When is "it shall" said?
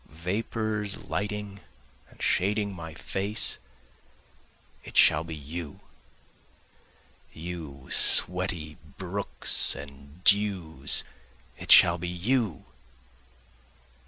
4.83-5.23, 11.55-11.99